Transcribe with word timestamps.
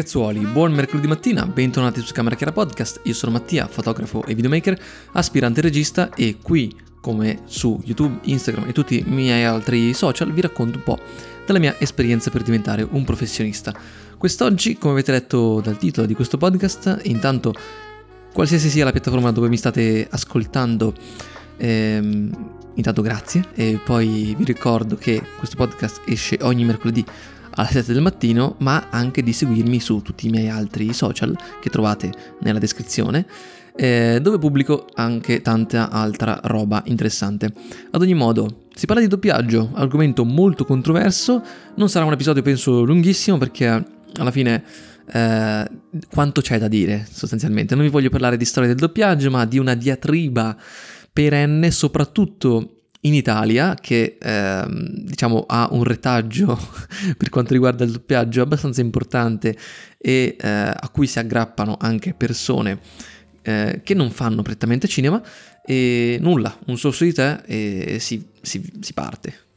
Ragazzuoli, 0.00 0.46
buon 0.46 0.72
mercoledì 0.72 1.06
mattina, 1.06 1.44
bentornati 1.44 2.00
su 2.00 2.14
Camera 2.14 2.34
Chiara 2.34 2.52
Podcast, 2.52 3.00
io 3.02 3.12
sono 3.12 3.32
Mattia, 3.32 3.66
fotografo 3.66 4.24
e 4.24 4.34
videomaker, 4.34 4.80
aspirante 5.12 5.60
regista 5.60 6.08
e 6.14 6.38
qui, 6.40 6.74
come 7.02 7.40
su 7.44 7.78
YouTube, 7.84 8.20
Instagram 8.22 8.66
e 8.66 8.72
tutti 8.72 9.00
i 9.00 9.04
miei 9.06 9.44
altri 9.44 9.92
social, 9.92 10.32
vi 10.32 10.40
racconto 10.40 10.78
un 10.78 10.84
po' 10.84 10.98
della 11.44 11.58
mia 11.58 11.76
esperienza 11.78 12.30
per 12.30 12.42
diventare 12.42 12.80
un 12.90 13.04
professionista. 13.04 13.74
Quest'oggi, 14.16 14.78
come 14.78 14.94
avete 14.94 15.12
letto 15.12 15.60
dal 15.60 15.76
titolo 15.76 16.06
di 16.06 16.14
questo 16.14 16.38
podcast, 16.38 17.00
intanto 17.02 17.52
qualsiasi 18.32 18.70
sia 18.70 18.84
la 18.86 18.92
piattaforma 18.92 19.30
dove 19.32 19.50
mi 19.50 19.58
state 19.58 20.08
ascoltando, 20.10 20.94
ehm, 21.58 22.52
intanto 22.72 23.02
grazie. 23.02 23.44
E 23.54 23.78
poi 23.84 24.34
vi 24.34 24.44
ricordo 24.44 24.96
che 24.96 25.22
questo 25.36 25.56
podcast 25.56 26.00
esce 26.06 26.38
ogni 26.40 26.64
mercoledì 26.64 27.04
alle 27.54 27.68
7 27.68 27.92
del 27.92 28.02
mattino, 28.02 28.56
ma 28.58 28.88
anche 28.90 29.22
di 29.22 29.32
seguirmi 29.32 29.80
su 29.80 30.00
tutti 30.02 30.26
i 30.26 30.30
miei 30.30 30.48
altri 30.48 30.92
social 30.92 31.36
che 31.60 31.70
trovate 31.70 32.12
nella 32.40 32.58
descrizione, 32.58 33.26
eh, 33.76 34.18
dove 34.20 34.38
pubblico 34.38 34.86
anche 34.94 35.42
tanta 35.42 35.90
altra 35.90 36.40
roba 36.44 36.82
interessante. 36.86 37.52
Ad 37.90 38.00
ogni 38.00 38.14
modo, 38.14 38.64
si 38.74 38.86
parla 38.86 39.02
di 39.02 39.08
doppiaggio, 39.08 39.70
argomento 39.74 40.24
molto 40.24 40.64
controverso, 40.64 41.42
non 41.76 41.88
sarà 41.88 42.04
un 42.04 42.12
episodio 42.12 42.42
penso 42.42 42.82
lunghissimo 42.82 43.38
perché 43.38 43.84
alla 44.16 44.30
fine 44.30 44.64
eh, 45.12 45.70
quanto 46.12 46.40
c'è 46.40 46.58
da 46.58 46.68
dire 46.68 47.06
sostanzialmente. 47.10 47.74
Non 47.74 47.84
vi 47.84 47.90
voglio 47.90 48.10
parlare 48.10 48.36
di 48.36 48.44
storia 48.44 48.68
del 48.68 48.78
doppiaggio, 48.78 49.30
ma 49.30 49.44
di 49.44 49.58
una 49.58 49.74
diatriba 49.74 50.56
perenne, 51.12 51.70
soprattutto 51.70 52.79
in 53.02 53.14
Italia, 53.14 53.74
che 53.74 54.18
ehm, 54.20 55.04
diciamo 55.04 55.44
ha 55.46 55.68
un 55.70 55.84
retaggio 55.84 56.58
per 57.16 57.28
quanto 57.28 57.52
riguarda 57.52 57.84
il 57.84 57.92
doppiaggio 57.92 58.42
abbastanza 58.42 58.80
importante 58.80 59.56
e 59.96 60.36
eh, 60.38 60.48
a 60.48 60.88
cui 60.92 61.06
si 61.06 61.18
aggrappano 61.18 61.76
anche 61.80 62.14
persone 62.14 62.78
eh, 63.42 63.80
che 63.82 63.94
non 63.94 64.10
fanno 64.10 64.42
prettamente 64.42 64.86
cinema 64.86 65.22
e 65.64 66.18
nulla, 66.20 66.56
un 66.66 66.76
sorso 66.76 67.04
di 67.04 67.12
te 67.12 67.40
e 67.44 67.98
si, 68.00 68.26
si, 68.40 68.70
si 68.80 68.92
parte. 68.92 69.48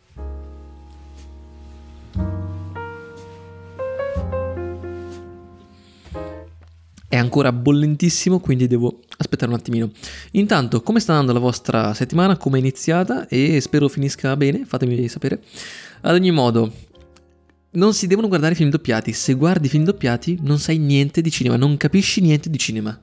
Ancora 7.23 7.51
bollentissimo, 7.51 8.39
quindi 8.39 8.67
devo 8.67 8.99
aspettare 9.17 9.51
un 9.51 9.57
attimino. 9.57 9.89
Intanto, 10.31 10.81
come 10.81 10.99
sta 10.99 11.13
andando 11.13 11.33
la 11.33 11.39
vostra 11.39 11.93
settimana? 11.93 12.37
Come 12.37 12.57
è 12.57 12.59
iniziata? 12.59 13.27
E 13.27 13.59
spero 13.61 13.87
finisca 13.87 14.35
bene, 14.35 14.65
fatemi 14.65 15.07
sapere. 15.07 15.41
Ad 16.01 16.13
ogni 16.13 16.31
modo, 16.31 16.71
non 17.71 17.93
si 17.93 18.07
devono 18.07 18.27
guardare 18.27 18.55
film 18.55 18.69
doppiati. 18.69 19.13
Se 19.13 19.33
guardi 19.33 19.69
film 19.69 19.83
doppiati, 19.83 20.37
non 20.41 20.59
sai 20.59 20.77
niente 20.77 21.21
di 21.21 21.31
cinema, 21.31 21.55
non 21.55 21.77
capisci 21.77 22.21
niente 22.21 22.49
di 22.49 22.57
cinema. 22.57 22.97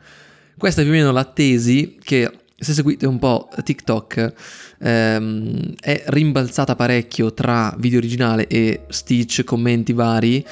Questa 0.57 0.83
è 0.83 0.85
più 0.85 0.93
o 0.93 0.97
meno 0.97 1.11
la 1.11 1.25
tesi 1.25 1.97
che, 2.03 2.31
se 2.57 2.73
seguite 2.73 3.07
un 3.07 3.19
po' 3.19 3.49
TikTok, 3.63 4.33
ehm, 4.79 5.75
è 5.81 6.05
rimbalzata 6.07 6.77
parecchio 6.77 7.33
tra 7.33 7.75
video 7.79 7.99
originale 7.99 8.47
e 8.47 8.83
Stitch, 8.89 9.43
commenti 9.45 9.93
vari 9.93 10.45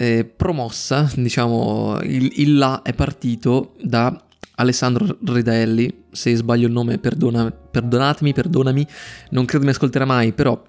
eh, 0.00 0.24
promossa, 0.24 1.10
diciamo, 1.16 1.98
il, 2.02 2.30
il 2.36 2.56
là 2.56 2.82
è 2.82 2.92
partito 2.92 3.74
da 3.82 4.16
Alessandro 4.54 5.18
Redaelli, 5.24 6.04
se 6.12 6.36
sbaglio 6.36 6.68
il 6.68 6.72
nome 6.72 6.98
perdona, 6.98 7.50
perdonatemi, 7.50 8.32
perdonami, 8.32 8.86
non 9.30 9.44
credo 9.44 9.64
mi 9.64 9.70
ascolterà 9.70 10.04
mai, 10.04 10.32
però 10.32 10.62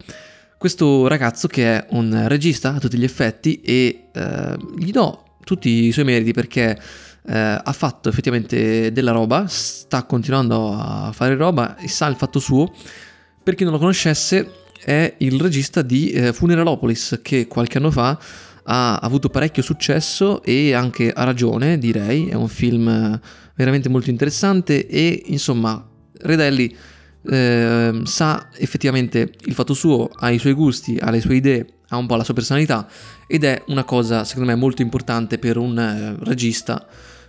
questo 0.57 1.07
ragazzo 1.07 1.47
che 1.47 1.77
è 1.77 1.85
un 1.91 2.27
regista 2.27 2.73
a 2.73 2.79
tutti 2.79 2.97
gli 2.97 3.03
effetti 3.03 3.61
e 3.61 4.09
eh, 4.11 4.57
gli 4.77 4.89
do 4.89 5.25
tutti 5.43 5.69
i 5.85 5.91
suoi 5.91 6.05
meriti 6.05 6.33
perché 6.33 6.79
eh, 7.27 7.37
ha 7.37 7.71
fatto 7.71 8.09
effettivamente 8.09 8.91
della 8.91 9.11
roba, 9.11 9.45
sta 9.47 10.03
continuando 10.05 10.73
a 10.73 11.11
fare 11.13 11.35
roba 11.35 11.77
e 11.77 11.87
sa 11.87 12.07
il 12.07 12.15
fatto 12.15 12.39
suo. 12.39 12.73
Per 13.43 13.53
chi 13.53 13.63
non 13.63 13.73
lo 13.73 13.79
conoscesse 13.79 14.53
è 14.83 15.15
il 15.19 15.39
regista 15.39 15.83
di 15.83 16.09
eh, 16.09 16.33
Funeralopolis 16.33 17.19
che 17.21 17.47
qualche 17.47 17.77
anno 17.77 17.91
fa 17.91 18.17
ha 18.71 18.97
avuto 18.97 19.29
parecchio 19.29 19.63
successo 19.63 20.43
e 20.43 20.73
anche 20.73 21.11
a 21.11 21.23
ragione, 21.23 21.79
direi, 21.79 22.27
è 22.27 22.35
un 22.35 22.47
film 22.47 23.19
veramente 23.55 23.89
molto 23.89 24.11
interessante 24.11 24.85
e 24.85 25.23
insomma 25.25 25.83
Redelli 26.21 26.75
eh, 27.23 28.01
sa 28.03 28.49
effettivamente 28.57 29.33
il 29.45 29.53
fatto 29.53 29.73
suo, 29.73 30.09
ha 30.13 30.29
i 30.29 30.37
suoi 30.37 30.53
gusti, 30.53 30.97
ha 30.99 31.09
le 31.09 31.19
sue 31.19 31.35
idee, 31.35 31.65
ha 31.87 31.97
un 31.97 32.05
po' 32.05 32.15
la 32.15 32.23
sua 32.23 32.35
personalità 32.35 32.87
ed 33.25 33.43
è 33.43 33.63
una 33.67 33.83
cosa 33.83 34.23
secondo 34.23 34.51
me 34.51 34.55
molto 34.55 34.83
importante 34.83 35.39
per 35.39 35.57
un 35.57 35.77
eh, 35.79 36.23
regista, 36.23 36.87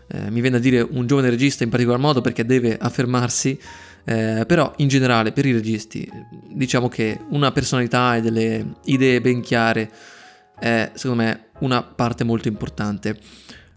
eh, 0.09 0.31
mi 0.31 0.43
viene 0.43 0.59
a 0.59 0.61
dire 0.61 0.83
un 0.83 1.07
giovane 1.07 1.31
regista 1.31 1.65
in 1.65 1.71
particolar 1.71 2.01
modo 2.01 2.21
perché 2.21 2.45
deve 2.45 2.77
affermarsi, 2.77 3.59
eh, 4.05 4.45
però 4.47 4.75
in 4.77 4.89
generale 4.89 5.33
per 5.33 5.47
i 5.47 5.53
registi 5.53 6.07
diciamo 6.53 6.89
che 6.89 7.19
una 7.31 7.51
personalità 7.51 8.17
e 8.17 8.21
delle 8.21 8.75
idee 8.85 9.23
ben 9.23 9.41
chiare 9.41 9.91
è 10.61 10.93
secondo 10.95 11.23
me 11.23 11.47
una 11.61 11.83
parte 11.83 12.23
molto 12.23 12.49
importante. 12.49 13.19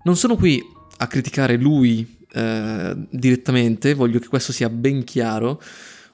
Non 0.03 0.15
sono 0.15 0.35
qui 0.35 0.61
a 0.97 1.07
criticare 1.07 1.57
lui 1.57 2.17
eh, 2.31 2.95
direttamente, 3.09 3.93
voglio 3.93 4.19
che 4.19 4.27
questo 4.27 4.51
sia 4.51 4.69
ben 4.69 5.03
chiaro. 5.03 5.61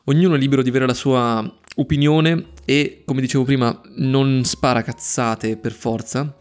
Ognuno 0.05 0.35
è 0.35 0.37
libero 0.37 0.61
di 0.61 0.69
avere 0.69 0.87
la 0.87 0.93
sua 0.93 1.57
opinione 1.75 2.47
e, 2.65 3.03
come 3.05 3.21
dicevo 3.21 3.43
prima, 3.43 3.79
non 3.95 4.43
spara 4.43 4.81
cazzate 4.81 5.57
per 5.57 5.71
forza. 5.71 6.35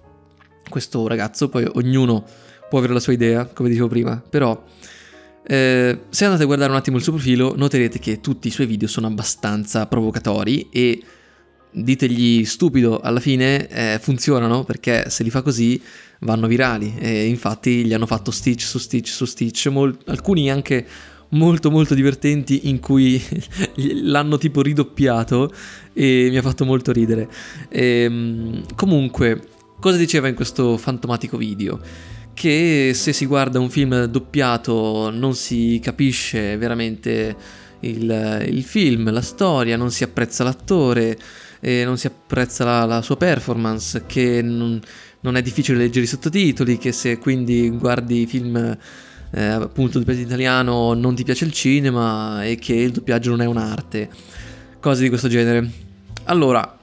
Questo 0.68 1.06
ragazzo, 1.06 1.48
poi 1.48 1.68
ognuno 1.74 2.24
può 2.68 2.78
avere 2.78 2.92
la 2.92 3.00
sua 3.00 3.14
idea, 3.14 3.46
come 3.46 3.68
dicevo 3.68 3.88
prima, 3.88 4.16
però 4.16 4.62
eh, 5.50 6.00
se 6.10 6.24
andate 6.24 6.42
a 6.42 6.46
guardare 6.46 6.70
un 6.70 6.76
attimo 6.76 6.98
il 6.98 7.02
suo 7.02 7.12
profilo 7.12 7.54
noterete 7.56 7.98
che 7.98 8.20
tutti 8.20 8.48
i 8.48 8.50
suoi 8.50 8.66
video 8.66 8.86
sono 8.86 9.06
abbastanza 9.06 9.86
provocatori 9.86 10.68
e 10.70 11.02
ditegli 11.70 12.44
stupido 12.44 13.00
alla 13.00 13.20
fine 13.20 13.68
eh, 13.68 13.98
funzionano 14.00 14.64
perché 14.64 15.10
se 15.10 15.22
li 15.22 15.30
fa 15.30 15.42
così 15.42 15.80
vanno 16.20 16.46
virali. 16.46 16.94
E 16.98 17.26
infatti 17.26 17.84
gli 17.84 17.92
hanno 17.92 18.06
fatto 18.06 18.30
stitch 18.30 18.62
su 18.62 18.78
stitch 18.78 19.08
su 19.08 19.24
stitch 19.24 19.66
mol- 19.68 19.96
alcuni 20.06 20.50
anche 20.50 20.86
molto 21.30 21.70
molto 21.70 21.94
divertenti 21.94 22.68
in 22.68 22.80
cui 22.80 23.22
l'hanno 24.02 24.38
tipo 24.38 24.62
ridoppiato 24.62 25.52
e 25.92 26.28
mi 26.30 26.36
ha 26.36 26.42
fatto 26.42 26.64
molto 26.64 26.92
ridere. 26.92 27.28
E, 27.68 28.02
ehm, 28.02 28.74
comunque 28.74 29.42
cosa 29.80 29.96
diceva 29.96 30.28
in 30.28 30.34
questo 30.34 30.76
fantomatico 30.76 31.36
video? 31.36 31.80
Che 32.32 32.92
se 32.94 33.12
si 33.12 33.26
guarda 33.26 33.58
un 33.58 33.68
film 33.68 34.04
doppiato 34.04 35.10
non 35.10 35.34
si 35.34 35.80
capisce 35.82 36.56
veramente 36.56 37.36
il, 37.80 38.44
il 38.48 38.62
film, 38.62 39.10
la 39.10 39.20
storia, 39.20 39.76
non 39.76 39.90
si 39.90 40.04
apprezza 40.04 40.44
l'attore, 40.44 41.18
e 41.60 41.84
non 41.84 41.98
si 41.98 42.06
apprezza 42.06 42.64
la, 42.64 42.84
la 42.84 43.02
sua 43.02 43.16
performance, 43.16 44.04
che 44.06 44.42
non, 44.42 44.80
non, 45.20 45.36
è 45.36 45.42
difficile 45.42 45.78
leggere 45.78 46.04
i 46.04 46.08
sottotitoli, 46.08 46.78
che 46.78 46.92
se 46.92 47.18
quindi 47.18 47.68
guardi 47.70 48.26
film 48.26 48.76
eh, 49.30 49.42
appunto 49.42 49.98
doppiati 49.98 50.20
in 50.20 50.26
italiano 50.26 50.94
non 50.94 51.14
ti 51.14 51.24
piace 51.24 51.44
il 51.44 51.52
cinema 51.52 52.44
e 52.44 52.56
che 52.56 52.74
il 52.74 52.92
doppiaggio 52.92 53.30
non 53.30 53.42
è 53.42 53.46
un'arte, 53.46 54.08
cose 54.80 55.02
di 55.02 55.08
questo 55.08 55.28
genere. 55.28 55.86
Allora, 56.24 56.78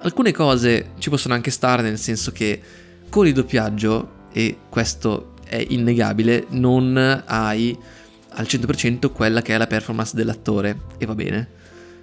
alcune 0.00 0.32
cose 0.32 0.90
ci 0.98 1.10
possono 1.10 1.34
anche 1.34 1.50
stare, 1.50 1.82
nel 1.82 1.98
senso 1.98 2.30
che 2.32 2.60
con 3.08 3.26
il 3.26 3.32
doppiaggio, 3.32 4.16
e 4.32 4.56
questo 4.68 5.34
è 5.44 5.64
innegabile, 5.68 6.46
non 6.50 7.22
hai 7.26 7.76
al 8.30 8.44
100% 8.44 9.10
quella 9.10 9.40
che 9.42 9.54
è 9.54 9.58
la 9.58 9.66
performance 9.66 10.14
dell'attore, 10.14 10.80
e 10.98 11.06
va 11.06 11.14
bene. 11.14 11.48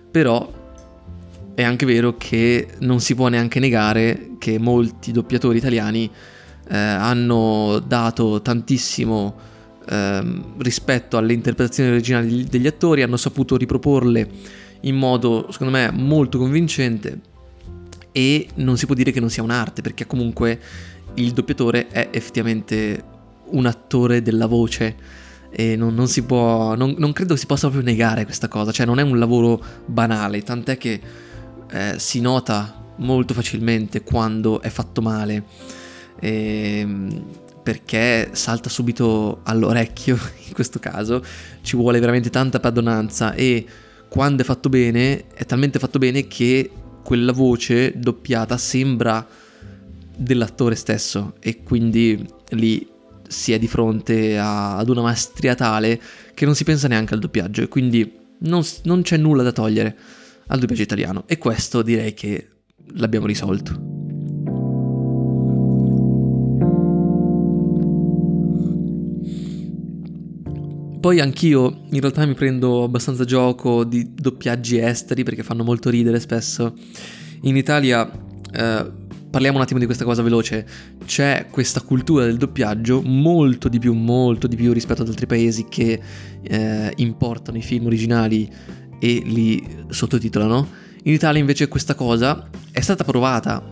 Però 0.10 0.64
è 1.56 1.64
anche 1.64 1.86
vero 1.86 2.18
che 2.18 2.68
non 2.80 3.00
si 3.00 3.16
può 3.16 3.30
neanche 3.30 3.60
negare 3.60 4.32
che 4.38 4.60
molti 4.60 5.12
doppiatori 5.12 5.58
italiani 5.58 6.12
eh, 6.68 6.78
hanno 6.78 7.82
dato 7.86 8.42
tantissimo 8.42 9.36
eh, 9.88 10.42
rispetto 10.58 11.18
alle 11.18 11.34
interpretazioni 11.34 11.90
originali 11.90 12.44
degli 12.44 12.68
attori, 12.68 13.04
hanno 13.04 13.18
saputo 13.18 13.56
riproporle 13.56 14.30
in 14.82 14.96
modo, 14.96 15.48
secondo 15.50 15.74
me, 15.74 15.90
molto 15.92 16.38
convincente 16.38 17.20
e 18.12 18.48
non 18.56 18.78
si 18.78 18.86
può 18.86 18.94
dire 18.94 19.12
che 19.12 19.20
non 19.20 19.30
sia 19.30 19.44
un'arte, 19.44 19.82
perché 19.82 20.06
comunque 20.06 20.60
il 21.16 21.32
doppiatore 21.32 21.88
è 21.88 22.10
effettivamente 22.12 23.04
un 23.52 23.66
attore 23.66 24.22
della 24.22 24.48
voce 24.48 24.96
e 25.50 25.76
non, 25.76 25.94
non 25.94 26.08
si 26.08 26.24
può, 26.24 26.76
non, 26.76 26.96
non 26.98 27.14
credo 27.14 27.36
si 27.38 27.46
possa 27.46 27.70
proprio 27.70 27.90
negare 27.90 28.26
questa 28.26 28.50
cosa, 28.50 28.72
cioè 28.72 28.86
non 28.86 29.00
è 29.00 29.04
un 29.04 29.18
lavoro 29.18 29.62
banale, 29.86 30.42
tant'è 30.42 30.78
che 30.78 31.00
eh, 31.76 32.00
si 32.00 32.22
nota 32.22 32.84
molto 32.98 33.34
facilmente 33.34 34.02
quando 34.02 34.62
è 34.62 34.70
fatto 34.70 35.02
male. 35.02 35.44
Ehm, 36.22 37.44
perché 37.62 38.30
salta 38.34 38.70
subito 38.70 39.42
all'orecchio 39.44 40.16
in 40.48 40.54
questo 40.54 40.80
caso, 40.80 41.24
ci 41.62 41.76
vuole 41.76 42.00
veramente 42.00 42.30
tanta 42.30 42.60
padronanza 42.60 43.34
e 43.34 43.66
quando 44.08 44.44
è 44.44 44.46
fatto 44.46 44.70
bene 44.70 45.26
è 45.34 45.46
talmente 45.46 45.80
fatto 45.80 45.98
bene 46.00 46.28
che 46.28 46.70
quella 47.04 47.32
voce 47.32 47.94
doppiata 47.98 48.56
sembra 48.58 49.28
dell'attore 50.18 50.76
stesso 50.76 51.34
e 51.40 51.64
quindi 51.64 52.26
lì 52.52 52.88
si 53.28 53.52
è 53.52 53.60
di 53.60 53.68
fronte 53.68 54.38
a, 54.38 54.78
ad 54.78 54.90
una 54.90 55.02
maestria 55.02 55.56
tale 55.56 56.00
che 56.34 56.46
non 56.46 56.56
si 56.56 56.64
pensa 56.64 56.88
neanche 56.88 57.16
al 57.16 57.20
doppiaggio 57.20 57.64
e 57.64 57.68
quindi 57.68 58.10
non, 58.40 58.64
non 58.84 59.02
c'è 59.02 59.18
nulla 59.18 59.44
da 59.44 59.52
togliere 59.52 59.98
al 60.48 60.60
doppiaggio 60.60 60.84
italiano 60.84 61.24
e 61.28 61.38
questo 61.38 61.82
direi 61.82 62.14
che 62.14 62.50
l'abbiamo 62.94 63.26
risolto. 63.26 63.94
Poi 71.06 71.20
anch'io 71.20 71.84
in 71.92 72.00
realtà 72.00 72.26
mi 72.26 72.34
prendo 72.34 72.84
abbastanza 72.84 73.26
gioco 73.26 73.84
di 73.84 74.14
doppiaggi 74.16 74.80
esteri 74.80 75.22
perché 75.22 75.44
fanno 75.44 75.64
molto 75.64 75.92
ridere 75.92 76.20
spesso. 76.20 76.76
In 77.42 77.56
Italia, 77.56 78.10
eh, 78.52 78.92
parliamo 79.30 79.58
un 79.58 79.64
attimo 79.64 79.80
di 79.80 79.86
questa 79.86 80.04
cosa 80.04 80.24
veloce, 80.24 80.66
c'è 81.06 81.46
questa 81.52 81.82
cultura 81.82 82.26
del 82.26 82.38
doppiaggio 82.38 83.04
molto 83.04 83.70
di 83.70 83.78
più, 83.78 83.94
molto 83.94 84.48
di 84.48 84.56
più 84.56 84.74
rispetto 84.74 85.04
ad 85.04 85.10
altri 85.10 85.28
paesi 85.28 85.66
che 85.70 86.00
eh, 86.42 86.92
importano 86.96 87.60
i 87.60 87.62
film 87.62 87.86
originali 87.86 88.50
e 89.00 89.22
li 89.26 89.68
sottotitolano. 89.90 90.84
In 91.04 91.14
Italia 91.14 91.40
invece 91.40 91.68
questa 91.68 91.96
cosa 91.96 92.50
è 92.72 92.82
stata 92.82 93.04
provata, 93.04 93.64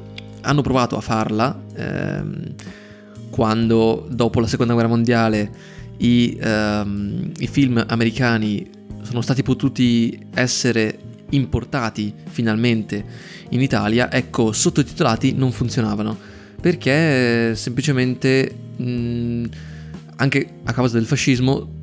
hanno 0.42 0.62
provato 0.62 0.98
a 0.98 1.02
farla 1.02 1.60
ehm, 1.76 2.54
quando 3.30 4.08
dopo 4.10 4.40
la 4.40 4.48
seconda 4.48 4.74
guerra 4.74 4.90
mondiale 4.90 5.52
i, 5.98 6.38
um, 6.44 7.32
i 7.38 7.48
film 7.48 7.84
americani 7.88 8.70
sono 9.02 9.22
stati 9.22 9.42
potuti 9.42 10.28
essere 10.34 11.00
importati 11.30 12.14
finalmente 12.30 13.04
in 13.50 13.62
Italia, 13.62 14.12
ecco, 14.12 14.52
sottotitolati 14.52 15.34
non 15.34 15.52
funzionavano 15.52 16.32
perché 16.62 17.56
semplicemente 17.56 18.56
mh, 18.78 19.44
anche 20.16 20.48
a 20.64 20.72
causa 20.72 20.98
del 20.98 21.06
fascismo 21.06 21.82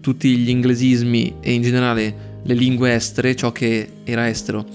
tutti 0.00 0.36
gli 0.36 0.48
inglesismi 0.48 1.34
e 1.40 1.52
in 1.52 1.62
generale 1.62 2.31
le 2.42 2.54
lingue 2.54 2.92
estere, 2.92 3.36
ciò 3.36 3.52
che 3.52 3.88
era 4.04 4.28
estero, 4.28 4.66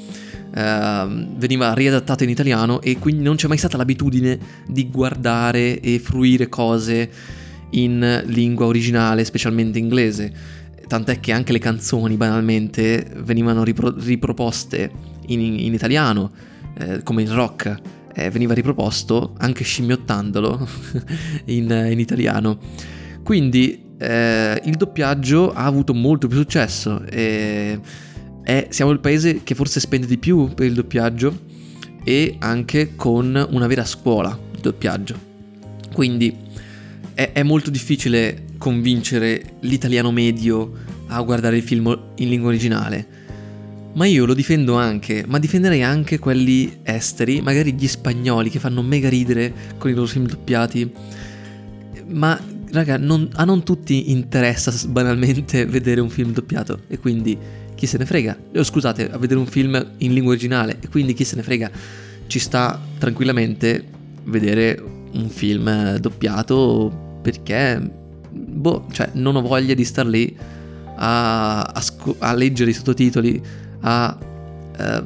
Uh, 0.47 1.35
veniva 1.35 1.73
riadattato 1.73 2.23
in 2.23 2.29
italiano 2.29 2.81
e 2.81 2.97
quindi 2.97 3.21
non 3.21 3.35
c'è 3.35 3.47
mai 3.47 3.57
stata 3.57 3.77
l'abitudine 3.77 4.39
di 4.65 4.89
guardare 4.89 5.79
e 5.81 5.99
fruire 5.99 6.47
cose 6.47 7.11
in 7.71 8.23
lingua 8.25 8.65
originale, 8.65 9.25
specialmente 9.25 9.77
inglese. 9.77 10.31
Tant'è 10.87 11.19
che 11.19 11.31
anche 11.31 11.51
le 11.51 11.59
canzoni 11.59 12.15
banalmente 12.15 13.05
venivano 13.17 13.63
ripro- 13.63 13.93
riproposte 13.99 14.89
in, 15.27 15.41
in 15.41 15.73
italiano, 15.73 16.31
eh, 16.79 17.03
come 17.03 17.23
il 17.23 17.29
rock 17.29 17.79
eh, 18.13 18.29
veniva 18.31 18.53
riproposto 18.53 19.35
anche 19.37 19.63
scimmiottandolo 19.63 20.67
in, 21.45 21.87
in, 21.91 21.99
italiano. 21.99 22.57
Quindi 23.21 23.83
eh, 23.97 24.61
il 24.65 24.75
doppiaggio 24.75 25.53
ha 25.53 25.65
avuto 25.65 25.93
molto 25.93 26.27
più 26.27 26.37
successo 26.37 27.03
e 27.05 27.79
siamo 28.69 28.91
il 28.91 28.99
paese 28.99 29.43
che 29.43 29.55
forse 29.55 29.79
spende 29.79 30.07
di 30.07 30.17
più 30.17 30.53
per 30.53 30.67
il 30.67 30.73
doppiaggio 30.73 31.37
e 32.03 32.35
anche 32.39 32.95
con 32.95 33.47
una 33.49 33.67
vera 33.67 33.83
scuola 33.83 34.37
di 34.51 34.61
doppiaggio. 34.61 35.19
Quindi 35.91 36.35
è, 37.13 37.31
è 37.33 37.43
molto 37.43 37.69
difficile 37.69 38.45
convincere 38.57 39.55
l'italiano 39.61 40.11
medio 40.11 40.71
a 41.07 41.21
guardare 41.21 41.57
il 41.57 41.63
film 41.63 41.99
in 42.15 42.29
lingua 42.29 42.49
originale. 42.49 43.25
Ma 43.93 44.05
io 44.05 44.25
lo 44.25 44.33
difendo 44.33 44.75
anche, 44.75 45.25
ma 45.27 45.39
difenderei 45.39 45.81
anche 45.81 46.19
quelli 46.19 46.79
esteri, 46.83 47.41
magari 47.41 47.73
gli 47.73 47.87
spagnoli 47.87 48.49
che 48.49 48.59
fanno 48.59 48.83
mega 48.83 49.09
ridere 49.09 49.51
con 49.77 49.89
i 49.89 49.93
loro 49.93 50.05
film 50.05 50.27
doppiati. 50.27 50.91
Ma 52.05 52.39
raga, 52.71 52.97
non, 52.97 53.29
a 53.33 53.43
non 53.43 53.63
tutti 53.63 54.11
interessa 54.11 54.73
banalmente 54.89 55.65
vedere 55.67 56.01
un 56.01 56.09
film 56.09 56.31
doppiato 56.31 56.81
e 56.87 56.97
quindi 56.97 57.37
chi 57.75 57.85
se 57.85 57.97
ne 57.97 58.05
frega. 58.05 58.37
Oh, 58.55 58.63
scusate, 58.63 59.09
a 59.09 59.17
vedere 59.17 59.39
un 59.39 59.45
film 59.45 59.93
in 59.97 60.13
lingua 60.13 60.31
originale 60.31 60.77
e 60.79 60.87
quindi 60.87 61.13
chi 61.13 61.23
se 61.23 61.35
ne 61.35 61.43
frega. 61.43 61.69
Ci 62.27 62.39
sta 62.39 62.79
tranquillamente 62.97 63.85
vedere 64.23 64.81
un 65.13 65.29
film 65.29 65.97
doppiato 65.97 67.19
perché, 67.21 67.79
boh, 68.29 68.87
cioè, 68.91 69.11
non 69.13 69.35
ho 69.35 69.41
voglia 69.41 69.73
di 69.73 69.85
star 69.85 70.05
lì 70.07 70.35
a, 70.95 71.61
a, 71.61 71.83
a 72.19 72.33
leggere 72.33 72.71
i 72.71 72.73
sottotitoli, 72.73 73.41
a 73.81 74.17
eh, 74.77 75.03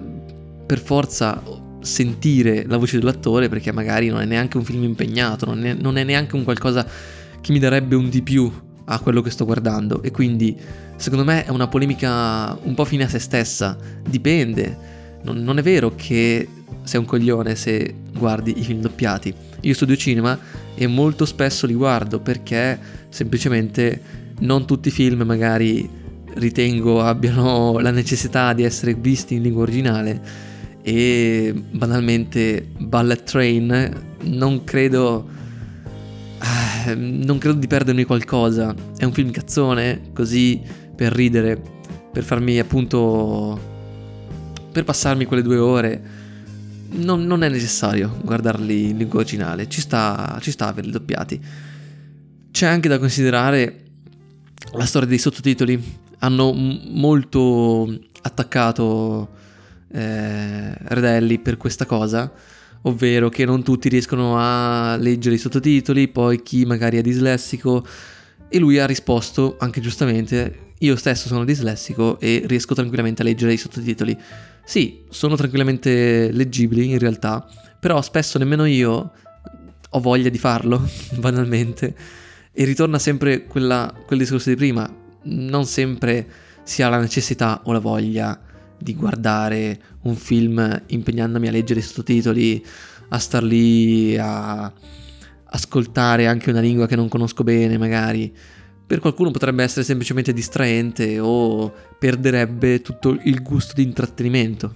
per 0.65 0.79
forza 0.79 1.41
sentire 1.81 2.65
la 2.67 2.77
voce 2.77 2.99
dell'attore 2.99 3.49
perché 3.49 3.71
magari 3.71 4.07
non 4.07 4.21
è 4.21 4.25
neanche 4.25 4.57
un 4.57 4.63
film 4.63 4.83
impegnato, 4.83 5.45
non 5.45 5.65
è, 5.65 5.73
non 5.73 5.97
è 5.97 6.03
neanche 6.03 6.35
un 6.35 6.43
qualcosa 6.43 6.85
che 7.41 7.51
mi 7.51 7.59
darebbe 7.59 7.95
un 7.95 8.09
di 8.09 8.21
più 8.21 8.51
a 8.85 8.99
quello 8.99 9.21
che 9.21 9.29
sto 9.29 9.45
guardando. 9.45 10.01
E 10.03 10.11
quindi 10.11 10.55
secondo 10.95 11.25
me 11.25 11.45
è 11.45 11.49
una 11.49 11.67
polemica 11.67 12.57
un 12.63 12.73
po' 12.73 12.85
fine 12.85 13.03
a 13.03 13.09
se 13.09 13.19
stessa, 13.19 13.77
dipende, 14.07 14.77
non, 15.23 15.37
non 15.43 15.57
è 15.57 15.61
vero 15.61 15.93
che 15.95 16.47
sei 16.83 16.99
un 16.99 17.05
coglione 17.05 17.55
se 17.55 17.93
guardi 18.17 18.59
i 18.59 18.63
film 18.63 18.81
doppiati. 18.81 19.33
Io 19.61 19.73
studio 19.73 19.95
cinema 19.95 20.37
e 20.75 20.87
molto 20.87 21.25
spesso 21.25 21.67
li 21.67 21.73
guardo 21.73 22.19
perché 22.19 22.79
semplicemente 23.09 24.01
non 24.39 24.65
tutti 24.65 24.87
i 24.87 24.91
film 24.91 25.21
magari 25.21 25.87
ritengo 26.33 27.01
abbiano 27.01 27.77
la 27.79 27.91
necessità 27.91 28.53
di 28.53 28.63
essere 28.63 28.93
visti 28.93 29.35
in 29.35 29.43
lingua 29.43 29.63
originale. 29.63 30.49
E 30.83 31.53
banalmente 31.71 32.67
Ballet 32.79 33.23
Train 33.23 34.03
non 34.23 34.63
credo 34.63 35.39
eh, 36.87 36.95
non 36.95 37.37
credo 37.37 37.57
di 37.57 37.67
perdermi 37.67 38.03
qualcosa 38.03 38.73
è 38.97 39.03
un 39.03 39.13
film 39.13 39.31
cazzone 39.31 40.11
così 40.13 40.61
per 40.95 41.11
ridere 41.13 41.61
per 42.11 42.23
farmi 42.23 42.59
appunto 42.59 43.59
per 44.71 44.83
passarmi 44.83 45.25
quelle 45.25 45.43
due 45.43 45.57
ore 45.57 46.19
non, 46.91 47.25
non, 47.25 47.43
è 47.43 47.49
necessario 47.49 48.17
guardarli 48.23 48.89
in 48.89 48.97
lingua 48.97 49.19
originale, 49.19 49.69
ci 49.69 49.81
sta, 49.81 50.37
ci 50.41 50.51
sta 50.51 50.67
averli 50.67 50.91
doppiati. 50.91 51.39
C'è 52.51 52.65
anche 52.65 52.89
da 52.89 52.99
considerare 52.99 53.83
la 54.73 54.85
storia 54.85 55.07
dei 55.07 55.17
sottotitoli. 55.17 55.99
Hanno 56.19 56.51
molto 56.53 57.99
attaccato 58.21 59.29
eh, 59.91 60.73
Redelli 60.77 61.39
per 61.39 61.57
questa 61.57 61.85
cosa, 61.85 62.31
ovvero 62.83 63.29
che 63.29 63.45
non 63.45 63.63
tutti 63.63 63.89
riescono 63.89 64.37
a 64.37 64.95
leggere 64.97 65.35
i 65.35 65.37
sottotitoli, 65.37 66.07
poi 66.07 66.41
chi 66.41 66.65
magari 66.65 66.97
è 66.97 67.01
dislessico. 67.01 67.85
E 68.47 68.59
lui 68.59 68.79
ha 68.79 68.85
risposto, 68.85 69.55
anche 69.59 69.79
giustamente, 69.81 70.73
io 70.79 70.95
stesso 70.95 71.27
sono 71.27 71.45
dislessico 71.45 72.19
e 72.19 72.43
riesco 72.45 72.73
tranquillamente 72.73 73.21
a 73.21 73.25
leggere 73.25 73.53
i 73.53 73.57
sottotitoli. 73.57 74.17
Sì, 74.63 75.03
sono 75.09 75.35
tranquillamente 75.35 76.31
leggibili 76.31 76.89
in 76.91 76.99
realtà, 76.99 77.47
però 77.79 78.01
spesso 78.01 78.37
nemmeno 78.37 78.65
io 78.65 79.11
ho 79.89 79.99
voglia 79.99 80.29
di 80.29 80.37
farlo, 80.37 80.87
banalmente. 81.17 81.95
E 82.51 82.63
ritorna 82.65 82.99
sempre 82.99 83.45
quella, 83.45 83.93
quel 84.05 84.19
discorso 84.19 84.49
di 84.49 84.55
prima, 84.55 84.91
non 85.23 85.65
sempre 85.65 86.27
si 86.63 86.81
ha 86.81 86.89
la 86.89 86.99
necessità 86.99 87.61
o 87.63 87.71
la 87.71 87.79
voglia 87.79 88.39
di 88.81 88.95
guardare 88.95 89.79
un 90.01 90.15
film 90.15 90.83
impegnandomi 90.87 91.47
a 91.47 91.51
leggere 91.51 91.79
i 91.79 91.83
sottotitoli, 91.83 92.65
a 93.09 93.17
star 93.17 93.43
lì 93.43 94.17
a 94.17 94.71
ascoltare 95.53 96.27
anche 96.27 96.49
una 96.49 96.61
lingua 96.61 96.87
che 96.87 96.95
non 96.95 97.09
conosco 97.09 97.43
bene 97.43 97.77
magari. 97.77 98.33
Per 98.85 98.99
qualcuno 98.99 99.31
potrebbe 99.31 99.63
essere 99.63 99.85
semplicemente 99.85 100.33
distraente 100.33 101.19
o 101.19 101.73
perderebbe 101.97 102.81
tutto 102.81 103.17
il 103.23 103.41
gusto 103.41 103.73
di 103.75 103.83
intrattenimento. 103.83 104.75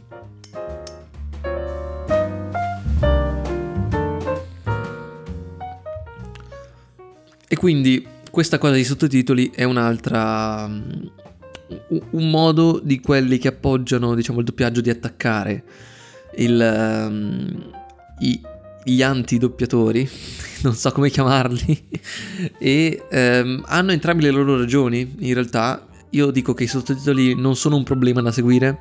E 7.48 7.58
quindi 7.58 8.06
questa 8.32 8.58
cosa 8.58 8.74
dei 8.74 8.84
sottotitoli 8.84 9.52
è 9.54 9.64
un'altra 9.64 10.70
un 12.12 12.30
modo 12.30 12.80
di 12.84 13.00
quelli 13.00 13.38
che 13.38 13.48
appoggiano, 13.48 14.16
diciamo, 14.16 14.40
il 14.40 14.46
doppiaggio 14.46 14.82
di 14.82 14.90
attaccare 14.90 15.64
il, 16.38 17.06
um, 17.08 17.72
i, 18.20 18.42
gli 18.84 19.02
antidoppiatori, 19.02 20.08
non 20.64 20.74
so 20.74 20.92
come 20.92 21.10
chiamarli, 21.10 21.88
e 22.60 23.04
ehm, 23.10 23.64
hanno 23.68 23.92
entrambi 23.92 24.24
le 24.24 24.32
loro 24.32 24.58
ragioni. 24.58 25.16
In 25.20 25.34
realtà 25.34 25.88
io 26.12 26.32
dico 26.32 26.54
che 26.54 26.64
i 26.64 26.68
sottotitoli 26.68 27.36
non 27.36 27.56
sono 27.56 27.76
un 27.76 27.84
problema 27.84 28.22
da 28.22 28.32
seguire 28.32 28.80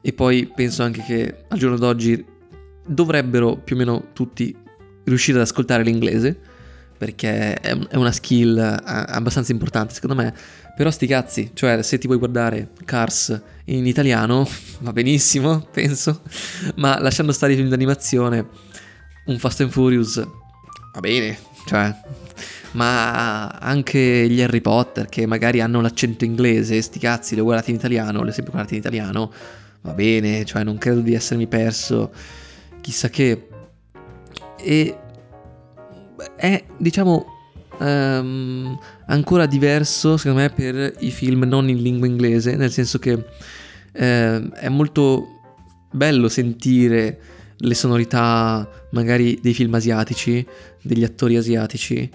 e 0.00 0.12
poi 0.12 0.50
penso 0.54 0.82
anche 0.82 1.02
che 1.02 1.44
al 1.48 1.58
giorno 1.58 1.76
d'oggi 1.76 2.24
dovrebbero 2.86 3.56
più 3.56 3.76
o 3.76 3.78
meno 3.78 4.08
tutti 4.12 4.54
riuscire 5.04 5.38
ad 5.38 5.44
ascoltare 5.44 5.82
l'inglese 5.82 6.49
perché 7.00 7.54
è 7.54 7.96
una 7.96 8.12
skill 8.12 8.58
eh, 8.58 8.82
abbastanza 8.84 9.52
importante 9.52 9.94
secondo 9.94 10.14
me. 10.14 10.34
Però 10.76 10.90
sti 10.90 11.06
cazzi, 11.06 11.50
cioè 11.54 11.80
se 11.80 11.96
ti 11.96 12.06
vuoi 12.06 12.18
guardare 12.18 12.72
Cars 12.84 13.40
in 13.64 13.86
italiano 13.86 14.46
va 14.80 14.92
benissimo, 14.92 15.66
penso, 15.72 16.20
ma 16.74 17.00
lasciando 17.00 17.32
stare 17.32 17.54
i 17.54 17.56
film 17.56 17.70
d'animazione 17.70 18.46
un 19.24 19.38
Fast 19.38 19.62
and 19.62 19.70
Furious 19.70 20.16
va 20.92 21.00
bene, 21.00 21.38
cioè, 21.66 21.90
ma 22.72 23.48
anche 23.48 24.28
gli 24.28 24.42
Harry 24.42 24.60
Potter 24.60 25.06
che 25.06 25.24
magari 25.24 25.62
hanno 25.62 25.80
l'accento 25.80 26.26
inglese, 26.26 26.82
sti 26.82 26.98
cazzi, 26.98 27.34
li 27.34 27.40
ho 27.40 27.44
guardati 27.44 27.70
in 27.70 27.76
italiano, 27.76 28.22
li 28.22 28.28
ho 28.28 28.32
sempre 28.32 28.52
guardati 28.52 28.74
in 28.74 28.80
italiano, 28.80 29.32
va 29.80 29.92
bene, 29.92 30.44
cioè 30.44 30.64
non 30.64 30.76
credo 30.76 31.00
di 31.00 31.14
essermi 31.14 31.46
perso 31.46 32.12
chissà 32.82 33.08
che. 33.08 33.46
E 34.62 34.96
è, 36.40 36.64
diciamo, 36.78 37.26
um, 37.78 38.78
ancora 39.06 39.44
diverso, 39.44 40.16
secondo 40.16 40.40
me, 40.40 40.50
per 40.50 40.94
i 41.00 41.10
film 41.10 41.42
non 41.42 41.68
in 41.68 41.82
lingua 41.82 42.06
inglese, 42.06 42.56
nel 42.56 42.70
senso 42.70 42.98
che 42.98 43.22
eh, 43.92 44.48
è 44.52 44.68
molto 44.70 45.26
bello 45.90 46.28
sentire 46.28 47.20
le 47.58 47.74
sonorità 47.74 48.66
magari 48.92 49.38
dei 49.42 49.52
film 49.52 49.74
asiatici, 49.74 50.44
degli 50.80 51.04
attori 51.04 51.36
asiatici, 51.36 52.08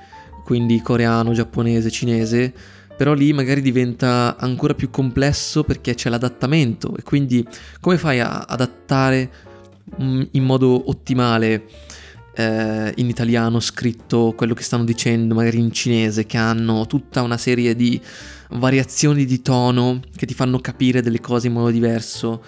quindi 0.43 0.81
coreano, 0.81 1.33
giapponese, 1.33 1.91
cinese, 1.91 2.51
però 2.97 3.13
lì 3.13 3.31
magari 3.31 3.61
diventa 3.61 4.37
ancora 4.39 4.73
più 4.73 4.89
complesso 4.89 5.63
perché 5.63 5.93
c'è 5.93 6.09
l'adattamento 6.09 6.95
e 6.97 7.03
quindi 7.03 7.45
come 7.79 7.97
fai 7.97 8.21
a 8.21 8.45
adattare 8.47 9.29
mm, 10.01 10.21
in 10.31 10.43
modo 10.43 10.89
ottimale 10.89 11.65
eh, 12.35 12.93
in 12.95 13.07
italiano 13.07 13.59
scritto 13.59 14.33
quello 14.35 14.53
che 14.53 14.63
stanno 14.63 14.83
dicendo 14.83 15.33
magari 15.33 15.59
in 15.59 15.71
cinese 15.71 16.25
che 16.25 16.37
hanno 16.37 16.85
tutta 16.85 17.21
una 17.21 17.37
serie 17.37 17.75
di 17.75 17.99
variazioni 18.51 19.25
di 19.25 19.41
tono 19.41 20.01
che 20.15 20.25
ti 20.25 20.33
fanno 20.33 20.59
capire 20.59 21.01
delle 21.01 21.21
cose 21.21 21.47
in 21.47 21.53
modo 21.53 21.71
diverso. 21.71 22.43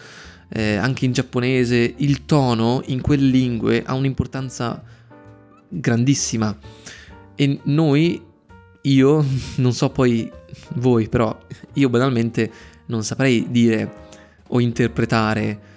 Eh, 0.50 0.76
anche 0.76 1.04
in 1.04 1.12
giapponese 1.12 1.96
il 1.98 2.26
tono 2.26 2.82
in 2.86 3.02
quelle 3.02 3.28
lingue 3.28 3.84
ha 3.86 3.94
un'importanza 3.94 4.82
grandissima. 5.70 6.58
E 7.36 7.60
noi 7.64 8.22
io 8.82 9.26
non 9.58 9.74
so 9.74 9.90
poi 9.90 10.30
voi, 10.76 11.08
però 11.08 11.38
io 11.74 11.90
banalmente 11.90 12.52
non 12.88 13.04
saprei 13.04 13.48
dire 13.50 14.06
o 14.50 14.60
interpretare 14.60 15.76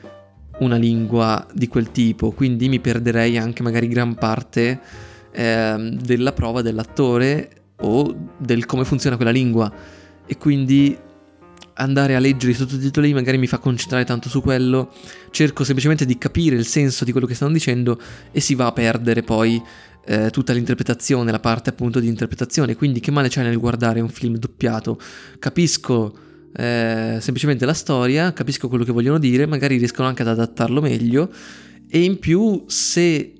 una 0.61 0.77
lingua 0.77 1.47
di 1.53 1.69
quel 1.69 1.91
tipo, 1.91 2.31
quindi 2.31 2.69
mi 2.69 2.81
perderei 2.81 3.37
anche 3.37 3.63
magari 3.63 3.89
gran 3.89 4.15
parte 4.15 4.81
eh, 5.33 5.99
della 6.01 6.33
prova 6.33 6.63
dell'attore 6.63 7.51
o 7.83 8.15
del 8.37 8.67
come 8.67 8.85
funziona 8.85 9.17
quella 9.17 9.31
lingua 9.31 9.73
e 10.27 10.37
quindi 10.37 10.97
andare 11.75 12.15
a 12.15 12.19
leggere 12.19 12.53
i 12.53 12.55
sottotitoli 12.55 13.13
magari 13.15 13.39
mi 13.39 13.47
fa 13.47 13.59
concentrare 13.59 14.05
tanto 14.05 14.29
su 14.29 14.43
quello, 14.43 14.93
cerco 15.31 15.65
semplicemente 15.65 16.05
di 16.05 16.19
capire 16.19 16.57
il 16.57 16.67
senso 16.67 17.05
di 17.05 17.11
quello 17.11 17.27
che 17.27 17.35
stanno 17.35 17.53
dicendo 17.53 17.99
e 18.31 18.41
si 18.41 18.55
va 18.55 18.67
a 18.67 18.73
perdere 18.73 19.23
poi 19.23 19.63
eh, 20.05 20.31
tutta 20.31 20.53
l'interpretazione, 20.53 21.31
la 21.31 21.41
parte 21.41 21.71
appunto 21.71 22.01
di 22.01 22.09
interpretazione, 22.09 22.75
quindi 22.75 23.01
che 23.01 23.11
male 23.11 23.29
c'è 23.29 23.43
nel 23.43 23.59
guardare 23.59 24.01
un 24.01 24.09
film 24.09 24.37
doppiato? 24.37 24.99
Capisco 25.39 26.29
eh, 26.53 27.19
semplicemente 27.21 27.65
la 27.65 27.75
storia, 27.75 28.33
capisco 28.33 28.69
quello 28.69 28.85
che 28.85 28.93
vogliono 28.93 29.19
dire, 29.19 29.47
magari 29.47 29.77
riescono 29.77 30.09
anche 30.09 30.23
ad 30.23 30.29
adattarlo 30.29 30.81
meglio 30.81 31.31
e 31.89 32.03
in 32.03 32.19
più 32.19 32.65
se 32.67 33.33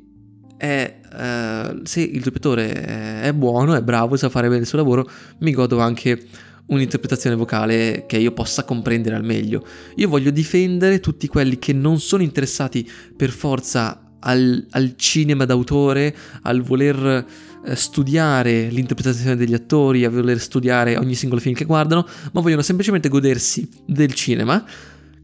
è, 0.57 1.01
eh, 1.13 1.81
se 1.83 2.01
il 2.01 2.21
doppiatore 2.21 3.23
è 3.23 3.33
buono, 3.33 3.75
è 3.75 3.83
bravo, 3.83 4.17
sa 4.17 4.29
fare 4.29 4.49
bene 4.49 4.61
il 4.61 4.67
suo 4.67 4.79
lavoro, 4.79 5.09
mi 5.39 5.53
godo 5.53 5.79
anche 5.79 6.21
un'interpretazione 6.67 7.37
vocale 7.37 8.05
che 8.07 8.17
io 8.17 8.33
possa 8.33 8.65
comprendere 8.65 9.17
al 9.17 9.25
meglio. 9.25 9.65
Io 9.97 10.09
voglio 10.09 10.31
difendere 10.31 11.01
tutti 11.01 11.27
quelli 11.27 11.59
che 11.59 11.73
non 11.73 12.01
sono 12.01 12.23
interessati 12.23 12.89
per 13.17 13.31
forza 13.31 14.10
al, 14.21 14.67
al 14.71 14.95
cinema 14.97 15.45
d'autore, 15.45 16.15
al 16.43 16.63
voler 16.63 17.27
eh, 17.65 17.77
studiare 17.77 18.69
l'interpretazione 18.69 19.37
degli 19.37 19.55
attori, 19.55 20.05
a 20.05 20.11
voler 20.11 20.41
studiare 20.41 20.97
ogni 20.97 21.15
singolo 21.15 21.41
film 21.41 21.55
che 21.55 21.65
guardano, 21.65 22.07
ma 22.33 22.41
vogliono 22.41 22.63
semplicemente 22.63 23.09
godersi 23.09 23.69
del 23.85 24.15
cinema, 24.15 24.65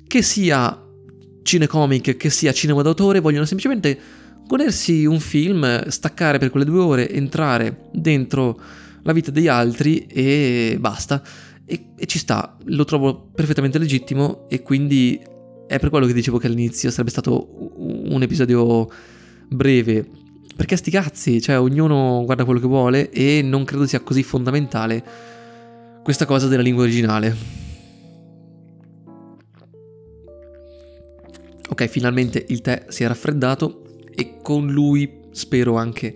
che 0.06 0.22
sia 0.22 0.82
cinecomic, 1.42 2.16
che 2.16 2.30
sia 2.30 2.52
cinema 2.52 2.82
d'autore, 2.82 3.20
vogliono 3.20 3.44
semplicemente 3.44 3.98
godersi 4.46 5.04
un 5.06 5.18
film, 5.20 5.88
staccare 5.88 6.38
per 6.38 6.50
quelle 6.50 6.66
due 6.66 6.80
ore, 6.80 7.10
entrare 7.10 7.88
dentro 7.92 8.60
la 9.02 9.12
vita 9.12 9.30
degli 9.30 9.48
altri 9.48 10.06
e 10.06 10.76
basta. 10.78 11.22
E, 11.64 11.86
e 11.96 12.06
ci 12.06 12.18
sta, 12.18 12.56
lo 12.66 12.84
trovo 12.84 13.30
perfettamente 13.34 13.78
legittimo 13.78 14.46
e 14.48 14.62
quindi 14.62 15.20
è 15.66 15.78
per 15.78 15.90
quello 15.90 16.06
che 16.06 16.12
dicevo 16.12 16.38
che 16.38 16.46
all'inizio 16.46 16.90
sarebbe 16.90 17.11
stato 17.11 17.49
un 17.76 18.23
episodio 18.23 18.88
breve. 19.49 20.08
Perché 20.56 20.76
sti 20.76 20.90
cazzi, 20.90 21.40
cioè 21.40 21.58
ognuno 21.58 22.23
guarda 22.25 22.44
quello 22.44 22.61
che 22.61 22.66
vuole 22.66 23.11
e 23.11 23.42
non 23.42 23.64
credo 23.64 23.87
sia 23.87 24.00
così 24.00 24.23
fondamentale 24.23 25.04
questa 26.02 26.25
cosa 26.25 26.46
della 26.46 26.62
lingua 26.62 26.85
originale. 26.85 27.37
Ok, 31.68 31.87
finalmente 31.88 32.44
il 32.49 32.62
tè 32.62 32.87
si 32.88 33.04
è 33.04 33.06
raffreddato 33.06 33.82
e 34.14 34.38
con 34.40 34.68
lui 34.68 35.25
spero 35.32 35.76
anche 35.76 36.14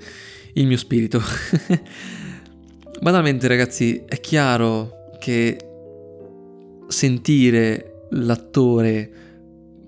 il 0.54 0.66
mio 0.66 0.78
spirito. 0.78 1.20
Banalmente 3.02 3.46
ragazzi, 3.46 4.04
è 4.06 4.20
chiaro 4.20 5.16
che 5.18 5.58
sentire 6.88 8.06
l'attore 8.10 9.29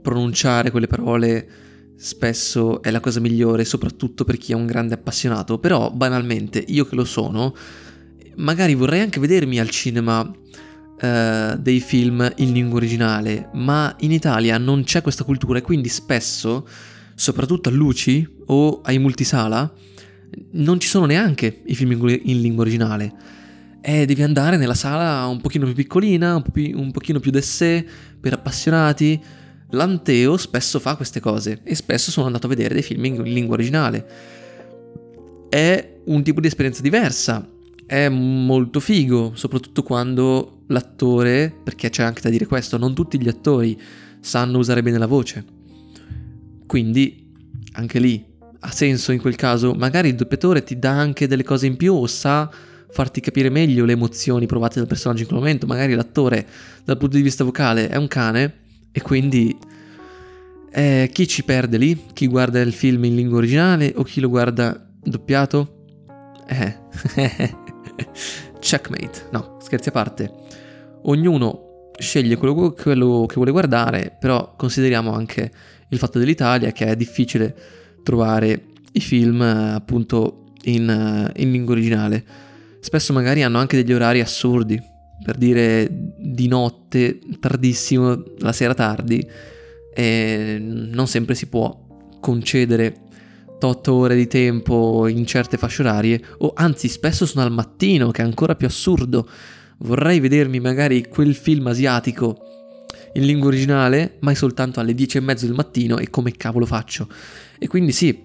pronunciare 0.03 0.71
quelle 0.71 0.87
parole 0.87 1.49
spesso 1.97 2.83
è 2.83 2.91
la 2.91 3.01
cosa 3.01 3.21
migliore, 3.21 3.65
soprattutto 3.65 4.25
per 4.25 4.37
chi 4.37 4.53
è 4.53 4.55
un 4.57 4.67
grande 4.67 4.95
appassionato, 4.95 5.59
però 5.59 5.91
banalmente 5.91 6.63
io 6.67 6.85
che 6.85 6.97
lo 6.97 7.05
sono, 7.05 7.55
magari 8.37 8.75
vorrei 8.75 9.01
anche 9.01 9.21
vedermi 9.21 9.61
al 9.61 9.71
cinema 9.71 10.21
uh, 10.21 11.57
dei 11.57 11.81
film 11.81 12.29
in 12.37 12.53
lingua 12.53 12.79
originale, 12.79 13.51
ma 13.55 13.95
in 14.01 14.11
Italia 14.11 14.59
non 14.59 14.83
c'è 14.83 15.01
questa 15.01 15.25
cultura 15.25 15.59
e 15.59 15.63
quindi 15.63 15.89
spesso, 15.89 16.67
soprattutto 17.15 17.69
a 17.69 17.73
Luci 17.73 18.29
o 18.47 18.81
ai 18.83 18.99
multisala, 18.99 19.73
non 20.53 20.81
ci 20.81 20.89
sono 20.89 21.07
neanche 21.07 21.63
i 21.67 21.75
film 21.75 21.93
in 21.93 22.41
lingua 22.41 22.63
originale. 22.63 23.15
E 23.81 24.07
devi 24.07 24.23
andare 24.23 24.57
nella 24.57 24.75
sala 24.75 25.27
un 25.27 25.41
pochino 25.41 25.67
più 25.67 25.75
piccolina, 25.75 26.37
un, 26.37 26.43
po 26.43 26.51
più, 26.51 26.79
un 26.79 26.91
pochino 26.93 27.21
più 27.21 27.31
d'essè, 27.31 27.85
per 28.21 28.33
appassionati, 28.33 29.21
L'Anteo 29.73 30.37
spesso 30.37 30.79
fa 30.79 30.97
queste 30.97 31.21
cose 31.21 31.61
e 31.65 31.75
spesso 31.75 32.11
sono 32.11 32.27
andato 32.27 32.47
a 32.47 32.51
vedere 32.51 32.75
dei 32.75 32.83
film 32.83 33.05
in 33.07 33.23
lingua 33.23 33.55
originale. 33.55 34.07
È 35.49 36.01
un 36.05 36.23
tipo 36.23 36.41
di 36.41 36.47
esperienza 36.47 36.83
diversa, 36.83 37.49
è 37.87 38.09
molto 38.09 38.81
figo, 38.81 39.33
soprattutto 39.35 39.83
quando 39.83 40.65
l'attore, 40.69 41.55
perché 41.63 41.89
c'è 41.89 42.03
anche 42.03 42.21
da 42.21 42.29
dire 42.29 42.47
questo, 42.47 42.77
non 42.77 42.95
tutti 42.95 43.21
gli 43.21 43.29
attori 43.29 43.81
sanno 44.21 44.59
usare 44.59 44.83
bene 44.83 44.99
la 44.99 45.07
voce. 45.07 45.45
Quindi 46.67 47.31
anche 47.73 47.99
lì 47.99 48.25
ha 48.61 48.71
senso 48.71 49.13
in 49.13 49.21
quel 49.21 49.37
caso, 49.37 49.73
magari 49.73 50.09
il 50.09 50.15
doppiatore 50.15 50.63
ti 50.65 50.79
dà 50.79 50.93
anche 50.93 51.27
delle 51.27 51.45
cose 51.45 51.67
in 51.67 51.77
più 51.77 51.95
o 51.95 52.07
sa 52.07 52.51
farti 52.91 53.21
capire 53.21 53.49
meglio 53.49 53.87
le 53.87 53.93
emozioni 53.93 54.45
provate 54.45 54.79
dal 54.79 54.87
personaggio 54.87 55.23
in 55.23 55.29
quel 55.29 55.39
momento, 55.39 55.67
magari 55.67 55.95
l'attore 55.95 56.47
dal 56.85 56.99
punto 56.99 57.17
di 57.17 57.23
vista 57.23 57.43
vocale 57.43 57.89
è 57.89 57.97
un 57.97 58.07
cane 58.07 58.61
e 58.93 59.01
quindi 59.01 59.57
eh, 60.71 61.11
chi 61.13 61.27
ci 61.27 61.45
perde 61.45 61.77
lì? 61.77 62.07
Chi 62.13 62.27
guarda 62.27 62.61
il 62.61 62.73
film 62.73 63.05
in 63.05 63.15
lingua 63.15 63.39
originale 63.39 63.93
o 63.97 64.03
chi 64.03 64.21
lo 64.21 64.29
guarda 64.29 64.89
doppiato? 65.03 65.81
Eh, 66.47 66.79
checkmate. 68.61 69.29
No, 69.33 69.59
scherzi 69.61 69.89
a 69.89 69.93
parte. 69.93 70.33
Ognuno 71.03 71.91
sceglie 71.99 72.37
quello, 72.37 72.73
quello 72.73 73.27
che 73.27 73.35
vuole 73.35 73.51
guardare, 73.51 74.17
però 74.19 74.55
consideriamo 74.57 75.13
anche 75.13 75.51
il 75.89 75.99
fatto 75.99 76.19
dell'Italia 76.19 76.73
che 76.73 76.87
è 76.87 76.97
difficile 76.97 77.55
trovare 78.03 78.65
i 78.93 79.01
film 79.01 79.41
appunto 79.41 80.53
in, 80.65 81.31
in 81.37 81.51
lingua 81.51 81.75
originale. 81.75 82.25
Spesso 82.81 83.13
magari 83.13 83.43
hanno 83.43 83.59
anche 83.59 83.77
degli 83.77 83.93
orari 83.93 84.21
assurdi, 84.21 84.81
per 85.23 85.37
dire 85.37 85.89
di 85.91 86.49
notte, 86.49 87.19
tardissimo, 87.41 88.23
la 88.39 88.53
sera 88.53 88.75
tardi, 88.75 89.27
e 89.95 90.59
non 90.61 91.07
sempre 91.07 91.35
si 91.35 91.47
può 91.47 91.79
concedere 92.21 93.03
8 93.61 93.93
ore 93.93 94.17
di 94.17 94.27
tempo 94.27 95.07
in 95.07 95.25
certe 95.27 95.57
fasce 95.57 95.83
orarie, 95.83 96.21
o 96.39 96.53
anzi 96.55 96.89
spesso 96.89 97.27
sono 97.27 97.45
al 97.45 97.53
mattino, 97.53 98.11
che 98.11 98.23
è 98.23 98.25
ancora 98.25 98.55
più 98.55 98.67
assurdo. 98.67 99.29
Vorrei 99.79 100.21
vedermi 100.21 100.61
magari 100.61 101.07
quel 101.09 101.35
film 101.35 101.67
asiatico 101.67 102.39
in 103.15 103.25
lingua 103.25 103.49
originale, 103.49 104.17
ma 104.21 104.31
è 104.31 104.35
soltanto 104.35 104.81
alle 104.81 104.95
10 104.95 105.19
e 105.19 105.21
mezzo 105.21 105.47
del 105.47 105.55
mattino 105.55 105.99
e 105.99 106.11
come 106.11 106.33
cavolo 106.33 106.67
faccio? 106.67 107.09
E 107.59 107.67
quindi 107.69 107.93
sì, 107.93 108.19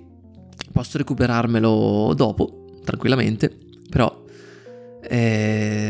posso 0.72 0.98
recuperarmelo 0.98 2.13
dopo, 2.16 2.80
tranquillamente, 2.84 3.56
però 3.89 4.25
eh, 5.01 5.87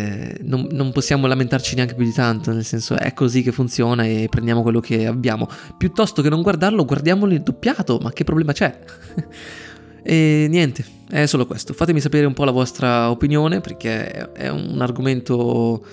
non, 0.48 0.68
non, 0.72 0.92
possiamo 0.92 1.28
lamentarci 1.28 1.76
neanche 1.76 1.94
più 1.94 2.06
di 2.06 2.14
tanto, 2.14 2.52
nel 2.52 2.66
senso 2.66 2.96
è 2.96 3.14
così 3.14 3.42
che 3.42 3.52
funziona 3.52 4.04
e 4.06 4.28
prendiamo 4.30 4.62
quello 4.62 4.80
che 4.80 5.06
abbiamo. 5.06 5.48
Piuttosto 5.78 6.22
che 6.22 6.30
non 6.30 6.42
guardarlo, 6.42 6.86
guardiamolo 6.86 7.34
in 7.34 7.44
doppiato, 7.44 8.00
ma 8.02 8.12
che 8.12 8.24
problema 8.24 8.54
c'è? 8.54 8.80
E 10.10 10.48
niente, 10.50 10.86
è 11.10 11.26
solo 11.26 11.46
questo. 11.46 11.74
Fatemi 11.74 12.00
sapere 12.00 12.26
un 12.26 12.34
po' 12.34 12.46
la 12.46 12.52
vostra 12.52 13.10
opinione 13.10 13.60
perché 13.60 14.32
è 14.32 14.48
un 14.48 14.80
argomento 14.80 15.84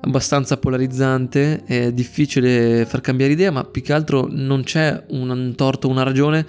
abbastanza 0.00 0.56
polarizzante, 0.56 1.62
è 1.64 1.92
difficile 1.92 2.84
far 2.86 3.00
cambiare 3.00 3.34
idea, 3.34 3.52
ma 3.52 3.62
più 3.62 3.80
che 3.82 3.92
altro 3.92 4.26
non 4.28 4.64
c'è 4.64 5.04
un 5.10 5.54
torto 5.54 5.88
una 5.88 6.02
ragione. 6.02 6.44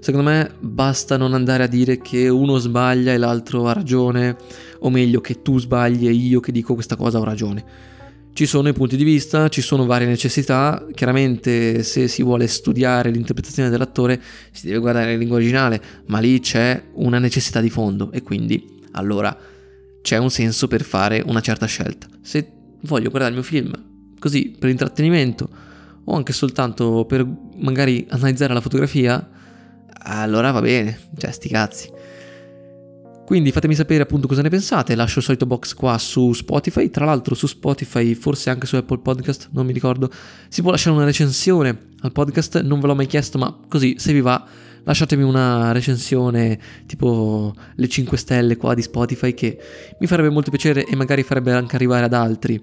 Secondo 0.00 0.28
me 0.28 0.52
basta 0.60 1.16
non 1.16 1.34
andare 1.34 1.64
a 1.64 1.66
dire 1.66 1.98
che 1.98 2.28
uno 2.28 2.58
sbaglia 2.58 3.12
e 3.12 3.18
l'altro 3.18 3.66
ha 3.66 3.72
ragione, 3.72 4.36
o 4.80 4.90
meglio 4.90 5.20
che 5.20 5.42
tu 5.42 5.58
sbagli 5.58 6.06
e 6.06 6.12
io 6.12 6.40
che 6.40 6.52
dico 6.52 6.74
questa 6.74 6.96
cosa 6.96 7.18
ho 7.18 7.24
ragione 7.24 7.94
ci 8.36 8.44
sono 8.44 8.68
i 8.68 8.74
punti 8.74 8.98
di 8.98 9.04
vista, 9.04 9.48
ci 9.48 9.62
sono 9.62 9.86
varie 9.86 10.06
necessità, 10.06 10.84
chiaramente 10.92 11.82
se 11.82 12.06
si 12.06 12.22
vuole 12.22 12.46
studiare 12.48 13.10
l'interpretazione 13.10 13.70
dell'attore 13.70 14.20
si 14.52 14.66
deve 14.66 14.78
guardare 14.78 15.12
la 15.12 15.16
lingua 15.16 15.36
originale, 15.36 15.80
ma 16.08 16.18
lì 16.18 16.38
c'è 16.40 16.82
una 16.96 17.18
necessità 17.18 17.62
di 17.62 17.70
fondo 17.70 18.12
e 18.12 18.20
quindi 18.20 18.82
allora 18.90 19.34
c'è 20.02 20.18
un 20.18 20.30
senso 20.30 20.68
per 20.68 20.82
fare 20.82 21.22
una 21.24 21.40
certa 21.40 21.64
scelta. 21.64 22.08
Se 22.20 22.46
voglio 22.82 23.08
guardare 23.08 23.34
il 23.34 23.40
mio 23.40 23.48
film 23.48 23.72
così 24.18 24.54
per 24.58 24.68
intrattenimento 24.68 25.48
o 26.04 26.14
anche 26.14 26.34
soltanto 26.34 27.06
per 27.06 27.26
magari 27.56 28.06
analizzare 28.10 28.52
la 28.52 28.60
fotografia, 28.60 29.30
allora 30.06 30.50
va 30.50 30.60
bene, 30.60 30.98
cioè 31.16 31.30
sti 31.30 31.48
cazzi. 31.48 31.90
Quindi 33.26 33.50
fatemi 33.50 33.74
sapere 33.74 34.04
appunto 34.04 34.28
cosa 34.28 34.40
ne 34.40 34.48
pensate, 34.48 34.94
lascio 34.94 35.18
il 35.18 35.24
solito 35.24 35.46
box 35.46 35.74
qua 35.74 35.98
su 35.98 36.32
Spotify, 36.32 36.90
tra 36.90 37.04
l'altro 37.04 37.34
su 37.34 37.48
Spotify, 37.48 38.14
forse 38.14 38.50
anche 38.50 38.66
su 38.66 38.76
Apple 38.76 38.98
Podcast, 38.98 39.48
non 39.50 39.66
mi 39.66 39.72
ricordo, 39.72 40.08
si 40.48 40.62
può 40.62 40.70
lasciare 40.70 40.94
una 40.94 41.04
recensione 41.04 41.76
al 42.02 42.12
podcast, 42.12 42.60
non 42.60 42.78
ve 42.78 42.86
l'ho 42.86 42.94
mai 42.94 43.06
chiesto, 43.06 43.36
ma 43.36 43.58
così 43.68 43.96
se 43.98 44.12
vi 44.12 44.20
va 44.20 44.46
lasciatemi 44.84 45.24
una 45.24 45.72
recensione 45.72 46.56
tipo 46.86 47.52
le 47.74 47.88
5 47.88 48.16
stelle 48.16 48.56
qua 48.56 48.74
di 48.74 48.82
Spotify 48.82 49.34
che 49.34 49.58
mi 49.98 50.06
farebbe 50.06 50.30
molto 50.30 50.50
piacere 50.50 50.84
e 50.84 50.94
magari 50.94 51.24
farebbe 51.24 51.52
anche 51.52 51.74
arrivare 51.74 52.04
ad 52.04 52.12
altri. 52.12 52.54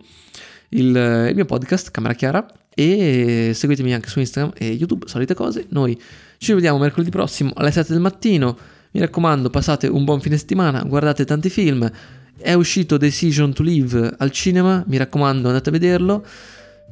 Il, 0.70 0.96
il 1.28 1.36
mio 1.36 1.46
podcast 1.46 1.91
Camera 1.91 2.13
Chiara 2.13 2.46
e 2.74 3.52
seguitemi 3.54 3.94
anche 3.94 4.10
su 4.10 4.20
Instagram 4.20 4.54
e 4.58 4.72
YouTube, 4.72 5.08
solite 5.08 5.34
cose. 5.34 5.66
Noi 5.70 6.00
ci 6.38 6.54
vediamo 6.54 6.78
mercoledì 6.78 7.10
prossimo 7.10 7.52
alle 7.56 7.72
7 7.72 7.94
del 7.94 8.02
mattino. 8.02 8.58
Mi 8.92 9.00
raccomando, 9.00 9.50
passate 9.50 9.88
un 9.88 10.04
buon 10.04 10.22
fine 10.22 10.38
settimana, 10.38 10.84
guardate 10.84 11.26
tanti 11.26 11.50
film. 11.50 11.90
È 12.38 12.54
uscito 12.54 12.98
Decision 12.98 13.54
to 13.54 13.64
Live 13.64 14.16
al 14.18 14.32
cinema, 14.32 14.84
mi 14.88 14.98
raccomando 14.98 15.48
andate 15.48 15.70
a 15.70 15.72
vederlo. 15.72 16.26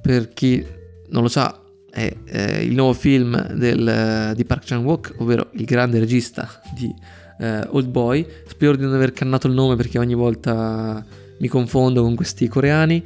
Per 0.02 0.30
chi 0.30 0.66
non 1.10 1.22
lo 1.22 1.28
sa, 1.28 1.62
è, 1.92 2.16
è 2.24 2.58
il 2.60 2.74
nuovo 2.74 2.94
film 2.94 3.54
del, 3.54 4.34
di 4.36 4.46
Park 4.46 4.66
Chan-wook, 4.66 5.16
ovvero 5.18 5.50
il 5.54 5.66
grande 5.66 6.00
regista 6.00 6.62
di 6.74 6.94
uh, 7.40 7.76
Old 7.76 7.88
Boy. 7.88 8.26
Spero 8.48 8.76
di 8.76 8.84
non 8.84 8.94
aver 8.94 9.12
cannato 9.12 9.48
il 9.48 9.54
nome 9.54 9.76
perché 9.76 10.00
ogni 10.00 10.16
volta 10.16 11.06
mi 11.38 11.48
confondo 11.48 12.02
con 12.02 12.16
questi 12.16 12.48
coreani. 12.48 13.04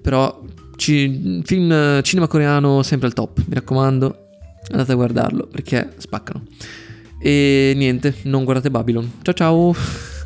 Però 0.00 0.42
ci, 0.78 1.40
film 1.44 2.00
cinema 2.02 2.28
coreano 2.28 2.82
sempre 2.82 3.08
al 3.08 3.12
top, 3.12 3.38
mi 3.46 3.54
raccomando, 3.54 4.28
andate 4.70 4.92
a 4.92 4.94
guardarlo 4.94 5.48
perché 5.50 5.92
spaccano. 5.96 6.44
E 7.20 7.72
niente, 7.76 8.14
non 8.22 8.44
guardate 8.44 8.70
Babylon. 8.70 9.10
Ciao 9.22 9.34
ciao! 9.34 10.16